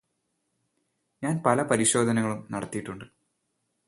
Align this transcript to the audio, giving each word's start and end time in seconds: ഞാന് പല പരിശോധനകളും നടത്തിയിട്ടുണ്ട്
ഞാന് 1.23 1.39
പല 1.45 1.61
പരിശോധനകളും 1.61 2.39
നടത്തിയിട്ടുണ്ട് 2.51 3.05